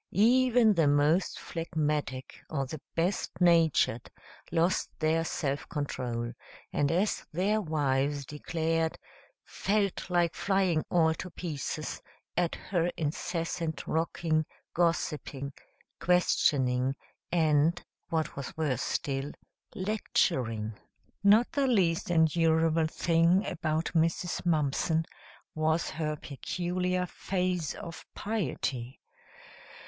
Even 0.09 0.73
the 0.73 0.87
most 0.87 1.37
phlegmatic 1.39 2.41
or 2.49 2.65
the 2.65 2.81
best 2.95 3.39
natured 3.39 4.09
lost 4.51 4.89
their 4.97 5.23
self 5.23 5.69
control, 5.69 6.33
and 6.73 6.91
as 6.91 7.23
their 7.31 7.61
wives 7.61 8.25
declared, 8.25 8.97
"felt 9.45 10.09
like 10.09 10.33
flying 10.33 10.83
all 10.89 11.13
to 11.13 11.29
pieces" 11.29 12.01
at 12.35 12.55
her 12.55 12.87
incessant 12.97 13.85
rocking, 13.85 14.43
gossiping, 14.73 15.53
questioning, 15.99 16.95
and, 17.31 17.83
what 18.09 18.35
was 18.35 18.57
worse 18.57 18.81
still, 18.81 19.31
lecturing. 19.75 20.73
Not 21.23 21.51
the 21.51 21.67
least 21.67 22.09
endurable 22.09 22.87
thing 22.87 23.45
about 23.45 23.93
Mrs. 23.93 24.47
Mumpson 24.47 25.05
was 25.53 25.91
her 25.91 26.15
peculiar 26.15 27.05
phase 27.05 27.75
of 27.75 28.03
piety. 28.15 28.99